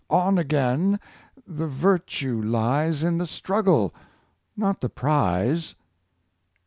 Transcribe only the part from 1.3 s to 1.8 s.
the